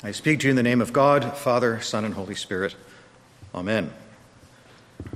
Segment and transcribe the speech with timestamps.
[0.00, 2.76] I speak to you in the name of God, Father, Son, and Holy Spirit.
[3.52, 3.90] Amen.
[5.02, 5.10] Uh,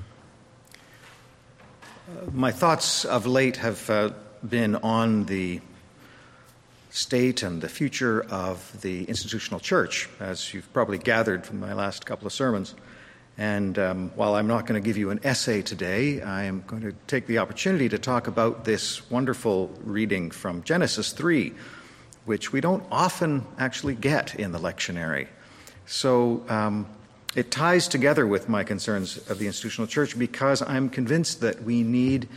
[2.32, 4.10] my thoughts of late have uh,
[4.48, 5.60] been on the
[6.90, 12.04] state and the future of the institutional church, as you've probably gathered from my last
[12.04, 12.74] couple of sermons.
[13.38, 16.82] And um, while I'm not going to give you an essay today, I am going
[16.82, 21.52] to take the opportunity to talk about this wonderful reading from Genesis 3
[22.24, 25.28] which we don't often actually get in the lectionary.
[25.86, 26.86] So um,
[27.34, 31.82] it ties together with my concerns of the institutional church because I'm convinced that we
[31.82, 32.28] need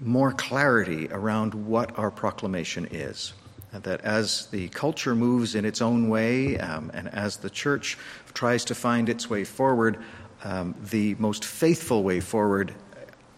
[0.00, 3.32] more clarity around what our proclamation is.
[3.72, 7.98] And that as the culture moves in its own way um, and as the church
[8.32, 9.98] tries to find its way forward,
[10.44, 12.72] um, the most faithful way forward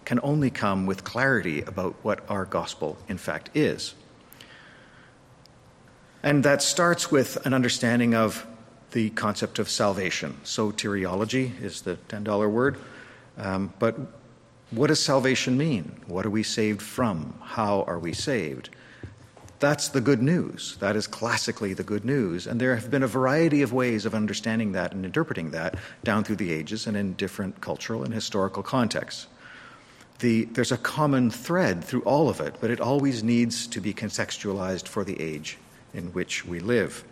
[0.04, 3.94] can only come with clarity about what our gospel in fact is.
[6.22, 8.46] And that starts with an understanding of
[8.90, 10.36] the concept of salvation.
[10.44, 12.78] Soteriology is the $10 word.
[13.36, 13.96] Um, but
[14.70, 16.00] what does salvation mean?
[16.06, 17.38] What are we saved from?
[17.42, 18.70] How are we saved?
[19.60, 20.76] That's the good news.
[20.78, 22.46] That is classically the good news.
[22.46, 26.24] And there have been a variety of ways of understanding that and interpreting that down
[26.24, 29.26] through the ages and in different cultural and historical contexts.
[30.20, 33.94] The, there's a common thread through all of it, but it always needs to be
[33.94, 35.58] contextualized for the age
[35.98, 37.04] in which we live.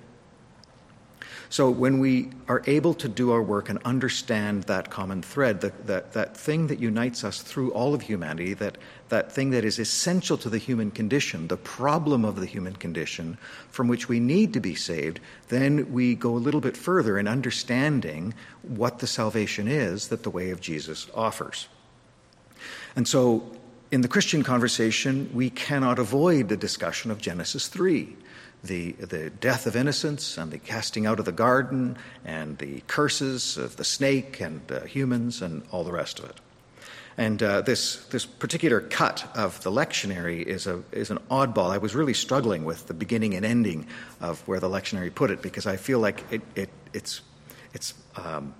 [1.48, 5.86] So, when we are able to do our work and understand that common thread, that,
[5.86, 8.78] that, that thing that unites us through all of humanity, that,
[9.10, 13.38] that thing that is essential to the human condition, the problem of the human condition
[13.70, 17.28] from which we need to be saved, then we go a little bit further in
[17.28, 21.68] understanding what the salvation is that the way of Jesus offers.
[22.96, 23.52] And so,
[23.92, 28.16] in the Christian conversation, we cannot avoid the discussion of Genesis 3
[28.64, 33.56] the, the death of innocence and the casting out of the garden and the curses
[33.56, 36.40] of the snake and uh, humans and all the rest of it.
[37.18, 41.70] And uh, this, this particular cut of the lectionary is, a, is an oddball.
[41.70, 43.86] I was really struggling with the beginning and ending
[44.20, 47.22] of where the lectionary put it because I feel like it, it, it's,
[47.72, 48.54] it's, um,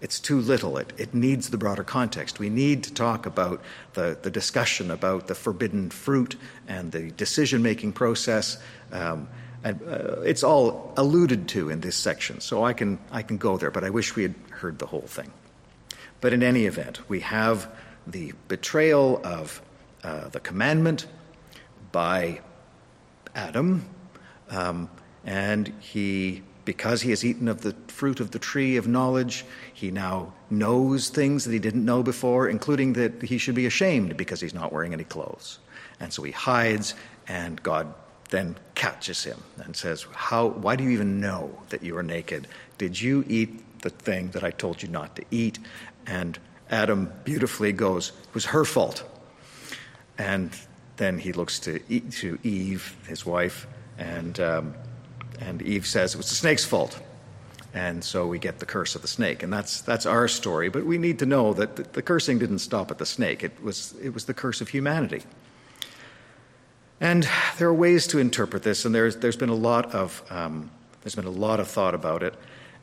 [0.00, 0.78] it's too little.
[0.78, 2.40] It, it needs the broader context.
[2.40, 3.62] We need to talk about
[3.94, 6.34] the, the discussion about the forbidden fruit
[6.66, 8.58] and the decision making process.
[8.92, 9.28] Um,
[9.64, 13.56] and, uh, it's all alluded to in this section, so I can, I can go
[13.56, 15.32] there, but I wish we had heard the whole thing.
[16.20, 17.70] But in any event, we have
[18.06, 19.62] the betrayal of
[20.04, 21.06] uh, the commandment
[21.92, 22.40] by
[23.34, 23.84] Adam,
[24.50, 24.90] um,
[25.24, 29.90] and he, because he has eaten of the fruit of the tree of knowledge, he
[29.90, 34.40] now knows things that he didn't know before, including that he should be ashamed because
[34.40, 35.60] he's not wearing any clothes.
[36.00, 36.94] And so he hides,
[37.28, 37.94] and God
[38.32, 42.48] then catches him and says, How, Why do you even know that you are naked?
[42.78, 45.58] Did you eat the thing that I told you not to eat?
[46.06, 46.38] And
[46.70, 49.04] Adam beautifully goes, It was her fault.
[50.18, 50.50] And
[50.96, 53.66] then he looks to, to Eve, his wife,
[53.98, 54.74] and, um,
[55.38, 56.98] and Eve says, It was the snake's fault.
[57.74, 59.42] And so we get the curse of the snake.
[59.42, 60.68] And that's, that's our story.
[60.68, 63.62] But we need to know that the, the cursing didn't stop at the snake, it
[63.62, 65.22] was, it was the curse of humanity.
[67.02, 70.70] And there are ways to interpret this, and there's, there's been a lot of um,
[71.02, 72.32] there's been a lot of thought about it,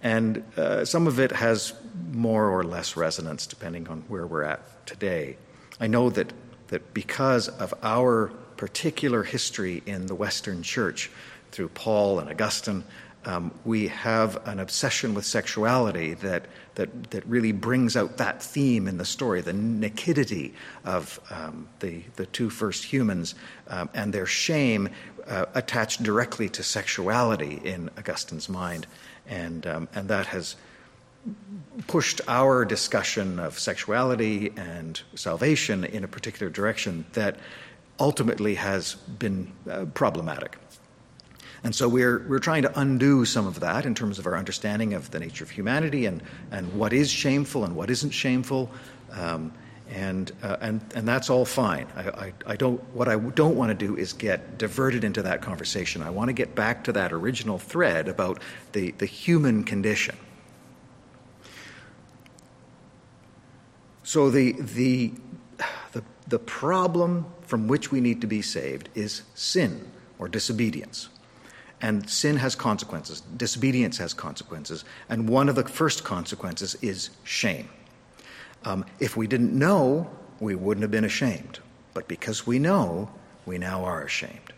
[0.04, 1.72] and uh, some of it has
[2.12, 5.38] more or less resonance depending on where we're at today.
[5.80, 6.34] I know that
[6.68, 8.28] that because of our
[8.58, 11.10] particular history in the Western Church,
[11.52, 12.84] through Paul and Augustine,
[13.26, 18.88] um, we have an obsession with sexuality that, that, that really brings out that theme
[18.88, 20.54] in the story the nakedity
[20.86, 23.36] of um, the, the two first humans
[23.68, 24.90] um, and their shame
[25.28, 28.88] uh, attached directly to sexuality in Augustine's mind.
[29.28, 30.56] And, um, and that has
[31.88, 37.36] pushed our discussion of sexuality and salvation in a particular direction that
[38.00, 40.58] ultimately has been uh, problematic.
[41.64, 44.94] And so we're, we're trying to undo some of that in terms of our understanding
[44.94, 48.72] of the nature of humanity and, and what is shameful and what isn't shameful.
[49.12, 49.52] Um,
[49.90, 51.88] and, uh, and, and that's all fine.
[51.96, 55.42] I, I, I, don't, what I don't want to do is get diverted into that
[55.42, 56.04] conversation.
[56.04, 58.42] I want to get back to that original thread about
[58.72, 60.16] the, the human condition.
[64.04, 65.12] So the, the,
[65.92, 71.10] the, the problem from which we need to be saved is sin or disobedience.
[71.82, 74.84] And sin has consequences, disobedience has consequences.
[75.08, 77.70] And one of the first consequences is shame.
[78.66, 80.10] Um, if we didn't know,
[80.40, 81.60] we wouldn't have been ashamed.
[81.94, 83.10] But because we know,
[83.46, 84.54] we now are ashamed.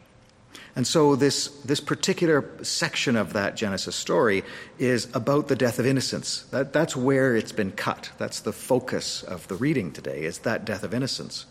[0.76, 4.44] And so this, this particular section of that Genesis story
[4.80, 6.44] is about the death of innocence.
[6.52, 8.10] That, that's where it's been cut.
[8.18, 11.46] That's the focus of the reading today, is that death of innocence.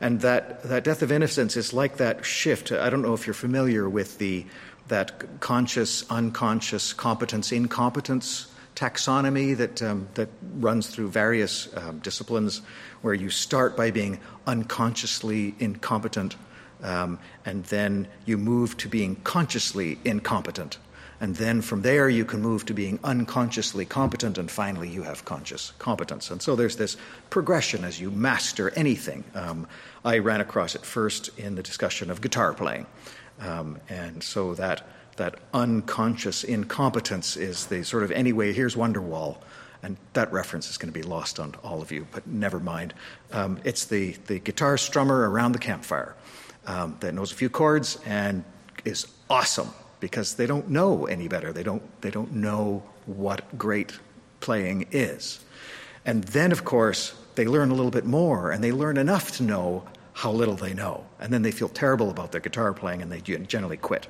[0.00, 2.72] And that, that death of innocence is like that shift.
[2.72, 4.46] I don't know if you're familiar with the,
[4.90, 8.46] that conscious, unconscious, competence, incompetence
[8.80, 12.62] taxonomy that, um, that runs through various um, disciplines,
[13.02, 16.36] where you start by being unconsciously incompetent,
[16.82, 20.78] um, and then you move to being consciously incompetent.
[21.20, 25.26] And then from there, you can move to being unconsciously competent, and finally, you have
[25.26, 26.30] conscious competence.
[26.30, 26.96] And so there's this
[27.28, 29.24] progression as you master anything.
[29.34, 29.66] Um,
[30.02, 32.86] I ran across it first in the discussion of guitar playing.
[33.40, 39.38] Um, and so that, that unconscious incompetence is the sort of anyway, here's Wonderwall.
[39.82, 42.92] And that reference is going to be lost on all of you, but never mind.
[43.32, 46.14] Um, it's the, the guitar strummer around the campfire
[46.66, 48.44] um, that knows a few chords and
[48.84, 49.70] is awesome
[50.00, 51.52] because they don't know any better.
[51.52, 53.98] They don't, they don't know what great
[54.40, 55.40] playing is.
[56.04, 59.42] And then, of course, they learn a little bit more and they learn enough to
[59.42, 59.84] know
[60.20, 61.06] how little they know.
[61.18, 64.06] And then they feel terrible about their guitar playing and they generally quit.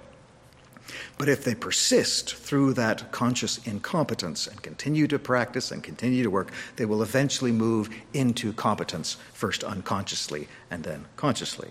[1.18, 6.30] But if they persist through that conscious incompetence and continue to practice and continue to
[6.30, 11.70] work, they will eventually move into competence, first unconsciously and then consciously.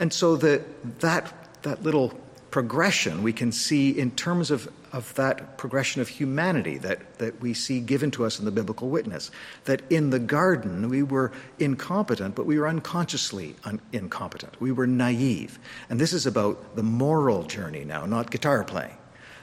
[0.00, 0.64] And so the,
[1.00, 2.18] that, that little
[2.56, 7.52] progression we can see in terms of, of that progression of humanity that, that we
[7.52, 9.30] see given to us in the biblical witness.
[9.66, 14.58] That in the garden we were incompetent, but we were unconsciously un- incompetent.
[14.58, 15.58] We were naive.
[15.90, 18.96] And this is about the moral journey now, not guitar playing.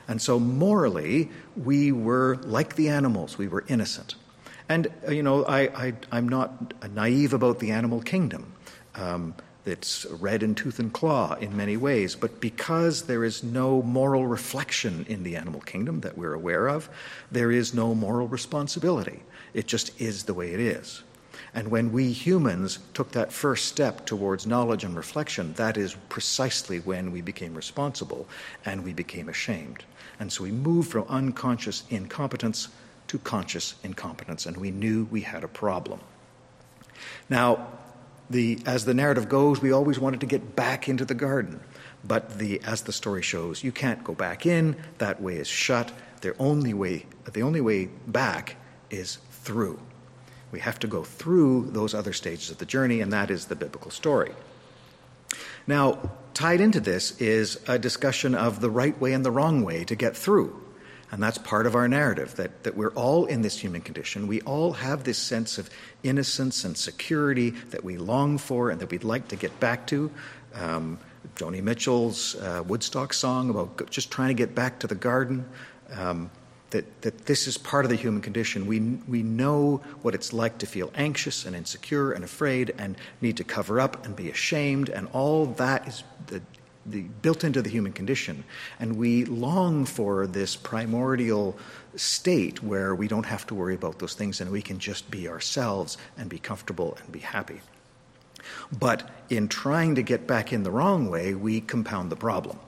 [0.07, 4.15] And so morally, we were like the animals, we were innocent.
[4.69, 8.55] And, uh, you know, I, I, I'm not naive about the animal kingdom.
[8.95, 13.81] Um, it's red in tooth and claw in many ways, but because there is no
[13.81, 16.89] moral reflection in the animal kingdom that we're aware of,
[17.31, 19.21] there is no moral responsibility.
[19.53, 21.03] It just is the way it is.
[21.53, 26.79] And when we humans took that first step towards knowledge and reflection, that is precisely
[26.79, 28.27] when we became responsible
[28.65, 29.83] and we became ashamed.
[30.19, 32.69] And so we moved from unconscious incompetence
[33.07, 35.99] to conscious incompetence, and we knew we had a problem.
[37.29, 37.67] Now,
[38.29, 41.59] the, as the narrative goes, we always wanted to get back into the garden.
[42.03, 44.75] But the, as the story shows, you can't go back in.
[44.97, 45.91] That way is shut.
[46.21, 48.55] The only way, the only way back
[48.89, 49.79] is through.
[50.51, 53.55] We have to go through those other stages of the journey, and that is the
[53.55, 54.31] biblical story.
[55.65, 59.83] Now, tied into this is a discussion of the right way and the wrong way
[59.85, 60.62] to get through.
[61.13, 64.25] And that's part of our narrative that, that we're all in this human condition.
[64.25, 65.69] We all have this sense of
[66.01, 70.09] innocence and security that we long for and that we'd like to get back to.
[70.55, 70.97] Um,
[71.35, 75.45] Joni Mitchell's uh, Woodstock song about just trying to get back to the garden.
[75.91, 76.31] Um,
[76.71, 78.65] that, that this is part of the human condition.
[78.65, 83.37] We, we know what it's like to feel anxious and insecure and afraid and need
[83.37, 86.41] to cover up and be ashamed, and all that is the,
[86.85, 88.43] the, built into the human condition.
[88.79, 91.57] And we long for this primordial
[91.95, 95.27] state where we don't have to worry about those things and we can just be
[95.27, 97.61] ourselves and be comfortable and be happy.
[98.77, 102.59] But in trying to get back in the wrong way, we compound the problem.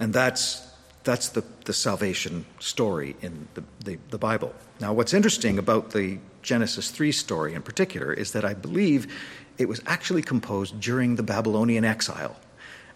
[0.00, 0.66] And that's,
[1.04, 4.54] that's the, the salvation story in the, the, the Bible.
[4.80, 9.12] Now, what's interesting about the Genesis 3 story in particular is that I believe
[9.58, 12.36] it was actually composed during the Babylonian exile.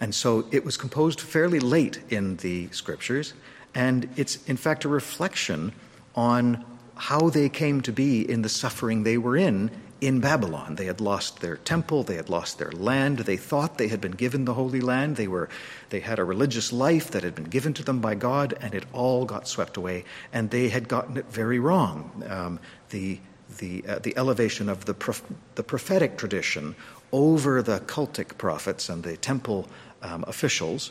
[0.01, 3.35] And so it was composed fairly late in the scriptures,
[3.75, 5.73] and it's in fact a reflection
[6.15, 6.65] on
[6.95, 10.77] how they came to be in the suffering they were in in Babylon.
[10.77, 14.13] They had lost their temple, they had lost their land, they thought they had been
[14.13, 15.49] given the Holy Land, they, were,
[15.91, 18.85] they had a religious life that had been given to them by God, and it
[18.93, 22.23] all got swept away, and they had gotten it very wrong.
[22.29, 23.19] Um, the
[23.57, 25.25] the, uh, the elevation of the, prof-
[25.55, 26.75] the prophetic tradition
[27.13, 29.67] over the cultic prophets and the temple
[30.03, 30.91] um, officials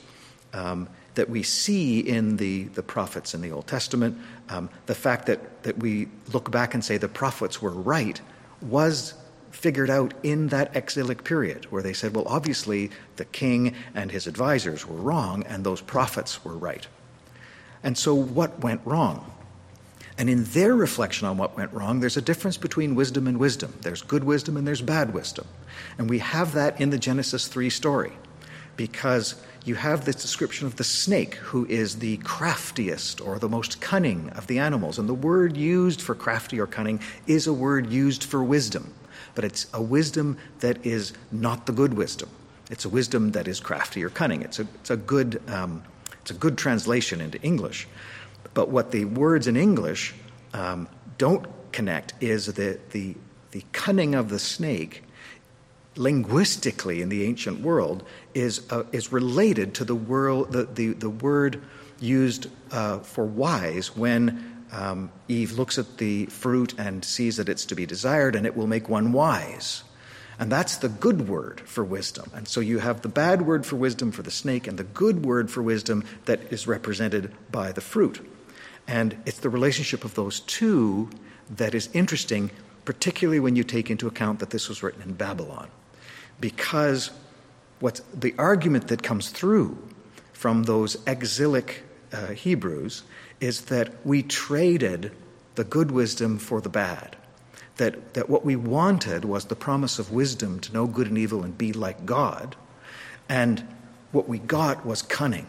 [0.53, 4.17] um, that we see in the, the prophets in the Old Testament.
[4.49, 8.21] Um, the fact that, that we look back and say the prophets were right
[8.61, 9.13] was
[9.51, 14.27] figured out in that exilic period where they said, well, obviously the king and his
[14.27, 16.87] advisors were wrong and those prophets were right.
[17.83, 19.33] And so what went wrong?
[20.19, 23.73] And in their reflection on what went wrong, there's a difference between wisdom and wisdom.
[23.81, 25.47] There's good wisdom and there's bad wisdom.
[25.97, 28.13] And we have that in the Genesis 3 story
[28.77, 33.81] because you have this description of the snake, who is the craftiest or the most
[33.81, 34.97] cunning of the animals.
[34.97, 38.93] And the word used for crafty or cunning is a word used for wisdom,
[39.35, 42.29] but it's a wisdom that is not the good wisdom.
[42.69, 44.41] It's a wisdom that is crafty or cunning.
[44.41, 45.83] It's a, it's a, good, um,
[46.21, 47.87] it's a good translation into English.
[48.53, 50.13] But what the words in English
[50.53, 53.15] um, don't connect is the, the,
[53.51, 55.03] the cunning of the snake
[55.97, 61.09] linguistically in the ancient world is, uh, is related to the, world, the, the, the
[61.09, 61.61] word
[61.99, 67.65] used uh, for wise when um, Eve looks at the fruit and sees that it's
[67.65, 69.83] to be desired and it will make one wise.
[70.39, 72.29] And that's the good word for wisdom.
[72.35, 75.25] And so you have the bad word for wisdom for the snake and the good
[75.25, 78.27] word for wisdom that is represented by the fruit.
[78.87, 81.09] And it's the relationship of those two
[81.49, 82.51] that is interesting,
[82.85, 85.69] particularly when you take into account that this was written in Babylon.
[86.39, 87.11] Because
[87.79, 89.77] what's the argument that comes through
[90.33, 93.03] from those exilic uh, Hebrews
[93.39, 95.11] is that we traded
[95.55, 97.15] the good wisdom for the bad.
[97.77, 101.43] That, that what we wanted was the promise of wisdom to know good and evil
[101.43, 102.55] and be like God.
[103.29, 103.67] And
[104.11, 105.47] what we got was cunning.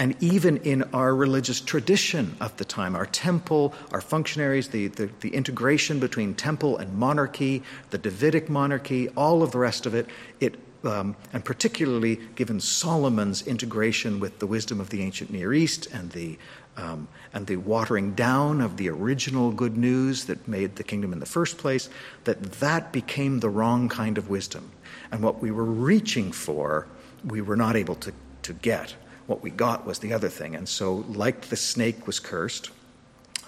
[0.00, 5.10] And even in our religious tradition of the time, our temple, our functionaries, the, the,
[5.20, 10.06] the, integration between temple and monarchy, the Davidic monarchy, all of the rest of it,
[10.40, 15.86] it um, and particularly given Solomon's integration with the wisdom of the ancient Near East
[15.92, 16.38] and the
[16.78, 21.20] um, and the watering down of the original good news that made the kingdom in
[21.20, 21.90] the first place,
[22.24, 24.70] that that became the wrong kind of wisdom.
[25.12, 26.86] And what we were reaching for,
[27.22, 28.14] we were not able to,
[28.44, 28.94] to get.
[29.30, 30.56] What we got was the other thing.
[30.56, 32.70] And so, like the snake was cursed,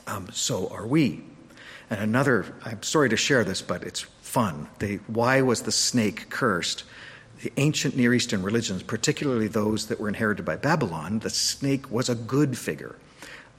[0.06, 1.24] um, so are we.
[1.90, 4.68] And another, I'm sorry to share this, but it's fun.
[4.78, 6.84] The, why was the snake cursed?
[7.42, 12.08] The ancient Near Eastern religions, particularly those that were inherited by Babylon, the snake was
[12.08, 12.94] a good figure.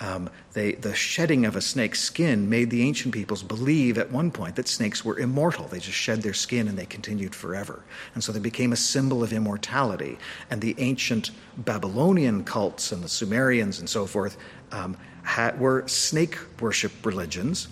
[0.03, 4.31] Um, they, the shedding of a snake's skin made the ancient peoples believe at one
[4.31, 5.69] point that snakes were immortal.
[5.69, 7.81] They just shed their skin and they continued forever.
[8.13, 10.17] And so they became a symbol of immortality.
[10.51, 14.35] And the ancient Babylonian cults and the Sumerians and so forth
[14.73, 17.69] um, had, were snake worship religions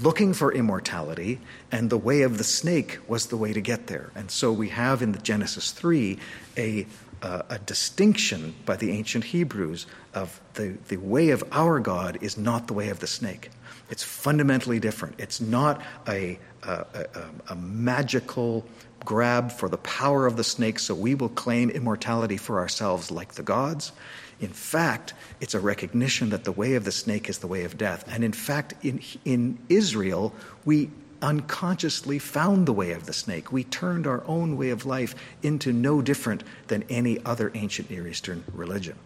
[0.00, 1.40] looking for immortality,
[1.72, 4.10] and the way of the snake was the way to get there.
[4.14, 6.18] And so we have in the Genesis 3
[6.56, 6.86] a
[7.22, 12.36] uh, a distinction by the ancient Hebrews of the, the way of our God is
[12.36, 13.50] not the way of the snake.
[13.90, 15.16] It's fundamentally different.
[15.18, 17.06] It's not a, a, a,
[17.50, 18.64] a magical
[19.04, 23.34] grab for the power of the snake so we will claim immortality for ourselves like
[23.34, 23.92] the gods.
[24.40, 27.76] In fact, it's a recognition that the way of the snake is the way of
[27.76, 28.04] death.
[28.08, 30.32] And in fact, in, in Israel,
[30.64, 30.90] we
[31.22, 33.52] unconsciously found the way of the snake.
[33.52, 38.06] We turned our own way of life into no different than any other ancient Near
[38.06, 38.96] Eastern religion.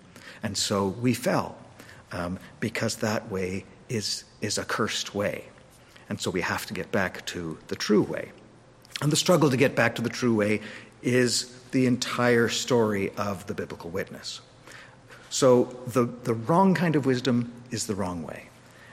[0.42, 1.57] And so we fell
[2.11, 5.45] um, because that way is, is a cursed way.
[6.09, 8.33] And so we have to get back to the true way.
[9.00, 10.61] And the struggle to get back to the true way
[11.02, 14.40] is the entire story of the biblical witness.
[15.31, 18.49] So the, the wrong kind of wisdom is the wrong way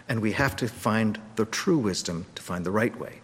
[0.09, 3.21] and we have to find the true wisdom to find the right way.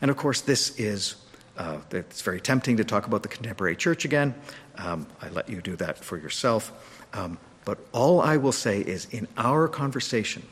[0.00, 1.14] And of course, this is,
[1.56, 4.34] uh, it's very tempting to talk about the contemporary church again.
[4.78, 6.72] Um, I let you do that for yourself.
[7.12, 10.42] Um, but all I will say is in our conversation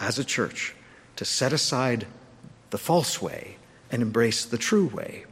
[0.00, 0.74] as a church,
[1.16, 2.06] to set aside
[2.70, 3.56] the false way
[3.92, 5.26] and embrace the true way.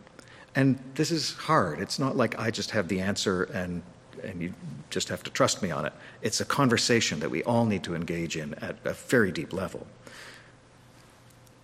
[0.55, 1.81] And this is hard.
[1.81, 3.83] It's not like I just have the answer and
[4.25, 4.55] and you
[4.91, 5.93] just have to trust me on it.
[6.23, 9.87] It's a conversation that we all need to engage in at a very deep level.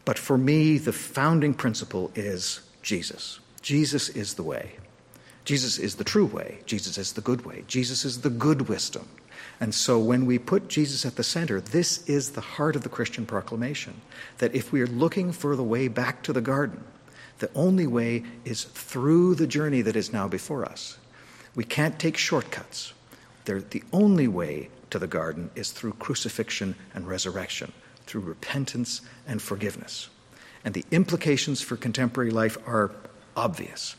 [0.05, 3.41] But for me, the founding principle is Jesus.
[3.63, 4.77] Jesus is the way.
[5.45, 6.59] Jesus is the true way.
[6.67, 7.65] Jesus is the good way.
[7.67, 9.09] Jesus is the good wisdom.
[9.61, 12.89] And so when we put Jesus at the center, this is the heart of the
[12.89, 14.01] Christian proclamation
[14.39, 16.83] that if we are looking for the way back to the garden,
[17.39, 20.99] the only way is through the journey that is now before us.
[21.55, 22.93] We can't take shortcuts.
[23.45, 27.73] They're, the only way to the garden is through crucifixion and resurrection,
[28.07, 30.09] through repentance and forgiveness.
[30.65, 32.91] And the implications for contemporary life are
[33.37, 33.97] obvious.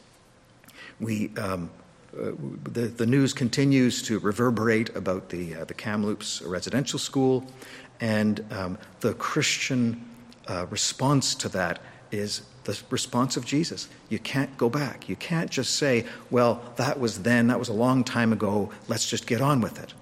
[1.00, 1.70] We, um,
[2.18, 2.32] uh,
[2.64, 7.46] the, the, news continues to reverberate about the, uh, the Kamloops residential school,
[8.00, 10.04] and um, the Christian
[10.48, 11.80] uh, response to that
[12.12, 13.88] is the response of Jesus.
[14.10, 15.08] You can't go back.
[15.08, 19.10] You can't just say, well, that was then, that was a long time ago, let's
[19.10, 19.94] just get on with it.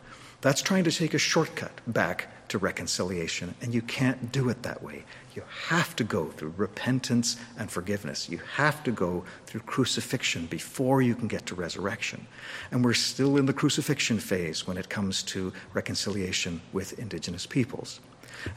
[0.42, 4.84] That's trying to take a shortcut back to reconciliation, and you can't do it that
[4.84, 5.06] way.
[5.36, 8.30] You have to go through repentance and forgiveness.
[8.30, 12.28] You have to go through crucifixion before you can get to resurrection.
[12.72, 18.00] And we're still in the crucifixion phase when it comes to reconciliation with indigenous peoples.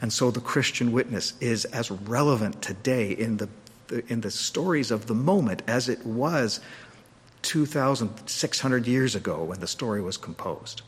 [0.01, 3.49] And so the Christian witness is as relevant today in the,
[4.07, 6.59] in the stories of the moment as it was
[7.43, 10.81] 2,600 years ago when the story was composed.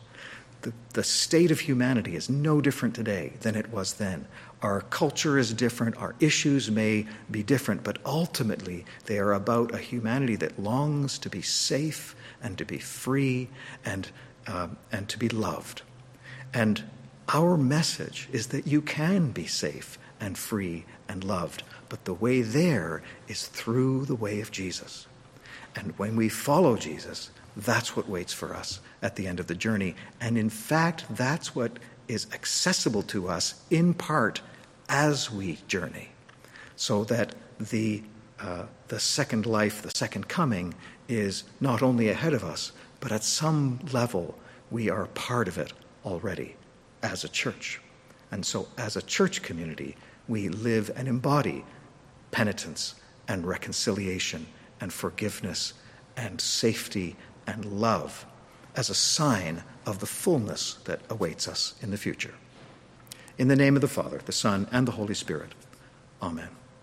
[0.62, 4.28] The, the state of humanity is no different today than it was then.
[4.62, 9.78] Our culture is different, our issues may be different, but ultimately they are about a
[9.78, 12.14] humanity that longs to be safe
[12.44, 13.48] and to be free
[13.86, 14.10] and,
[14.48, 15.84] uh, and to be loved.
[16.54, 16.84] And
[17.30, 22.42] our message is that you can be safe and free and loved, but the way
[22.42, 25.08] there is through the way of Jesus.
[25.76, 29.56] And when we follow Jesus, that's what waits for us at the end of the
[29.56, 29.96] journey.
[30.22, 34.42] And in fact, that's what is accessible to us in part
[34.88, 36.10] as we journey.
[36.76, 38.04] So that the,
[38.40, 40.74] uh, the second life, the second coming,
[41.08, 44.38] is not only ahead of us, but at some level,
[44.72, 45.74] we are part of it
[46.06, 46.56] already
[47.02, 47.82] as a church.
[48.32, 49.96] And so, as a church community,
[50.28, 51.66] we live and embody
[52.32, 52.96] penitence
[53.28, 54.48] and reconciliation
[54.82, 55.74] and forgiveness
[56.16, 57.16] and safety
[57.48, 58.26] and love
[58.76, 62.34] as a sign of the fullness that awaits us in the future.
[63.38, 65.54] In the name of the Father, the Son, and the Holy Spirit.
[66.22, 66.50] Amen.